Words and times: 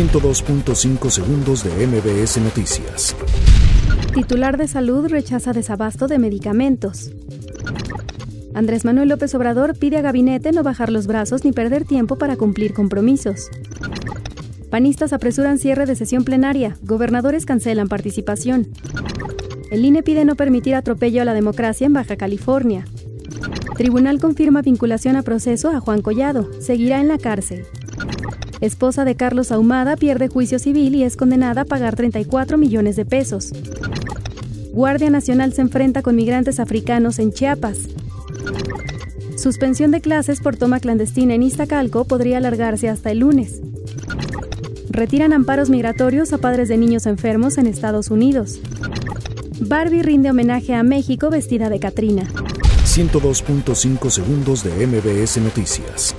102.5 0.00 1.10
segundos 1.10 1.62
de 1.62 1.86
MBS 1.86 2.38
Noticias. 2.38 3.14
Titular 4.14 4.56
de 4.56 4.66
salud 4.66 5.06
rechaza 5.10 5.52
desabasto 5.52 6.06
de 6.06 6.18
medicamentos. 6.18 7.10
Andrés 8.54 8.86
Manuel 8.86 9.10
López 9.10 9.34
Obrador 9.34 9.76
pide 9.78 9.98
a 9.98 10.00
gabinete 10.00 10.52
no 10.52 10.62
bajar 10.62 10.90
los 10.90 11.06
brazos 11.06 11.44
ni 11.44 11.52
perder 11.52 11.84
tiempo 11.84 12.16
para 12.16 12.36
cumplir 12.36 12.72
compromisos. 12.72 13.50
Panistas 14.70 15.12
apresuran 15.12 15.58
cierre 15.58 15.84
de 15.84 15.94
sesión 15.94 16.24
plenaria. 16.24 16.78
Gobernadores 16.80 17.44
cancelan 17.44 17.88
participación. 17.88 18.68
El 19.70 19.84
INE 19.84 20.02
pide 20.02 20.24
no 20.24 20.34
permitir 20.34 20.76
atropello 20.76 21.20
a 21.20 21.26
la 21.26 21.34
democracia 21.34 21.86
en 21.86 21.92
Baja 21.92 22.16
California. 22.16 22.86
Tribunal 23.76 24.18
confirma 24.18 24.62
vinculación 24.62 25.16
a 25.16 25.22
proceso 25.22 25.68
a 25.68 25.80
Juan 25.80 26.00
Collado. 26.00 26.48
Seguirá 26.58 27.02
en 27.02 27.08
la 27.08 27.18
cárcel. 27.18 27.66
Esposa 28.60 29.06
de 29.06 29.14
Carlos 29.14 29.52
Ahumada 29.52 29.96
pierde 29.96 30.28
juicio 30.28 30.58
civil 30.58 30.94
y 30.94 31.04
es 31.04 31.16
condenada 31.16 31.62
a 31.62 31.64
pagar 31.64 31.96
34 31.96 32.58
millones 32.58 32.94
de 32.94 33.06
pesos. 33.06 33.52
Guardia 34.72 35.08
Nacional 35.08 35.54
se 35.54 35.62
enfrenta 35.62 36.02
con 36.02 36.14
migrantes 36.14 36.60
africanos 36.60 37.18
en 37.18 37.32
Chiapas. 37.32 37.78
Suspensión 39.36 39.90
de 39.90 40.02
clases 40.02 40.40
por 40.40 40.56
toma 40.56 40.78
clandestina 40.78 41.34
en 41.34 41.42
Iztacalco 41.42 42.04
podría 42.04 42.36
alargarse 42.36 42.90
hasta 42.90 43.10
el 43.10 43.20
lunes. 43.20 43.62
Retiran 44.90 45.32
amparos 45.32 45.70
migratorios 45.70 46.32
a 46.34 46.38
padres 46.38 46.68
de 46.68 46.76
niños 46.76 47.06
enfermos 47.06 47.56
en 47.56 47.66
Estados 47.66 48.10
Unidos. 48.10 48.60
Barbie 49.60 50.02
rinde 50.02 50.30
homenaje 50.30 50.74
a 50.74 50.82
México 50.82 51.30
vestida 51.30 51.70
de 51.70 51.80
Catrina. 51.80 52.24
102.5 52.84 54.10
segundos 54.10 54.64
de 54.64 54.86
MBS 54.86 55.38
Noticias. 55.38 56.14